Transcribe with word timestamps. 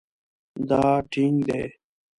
دا 0.67 0.83
ټینګ 1.11 1.37
دی 1.47 1.63